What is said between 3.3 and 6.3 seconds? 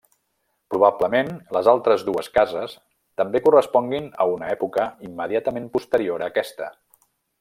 corresponguin a una època immediatament posterior